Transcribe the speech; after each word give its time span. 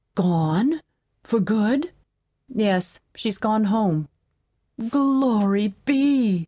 "Gone 0.15 0.81
for 1.21 1.39
good?" 1.39 1.93
"Yes, 2.49 2.99
she's 3.13 3.37
gone 3.37 3.65
home." 3.65 4.07
"Glory 4.89 5.75
be!" 5.85 6.39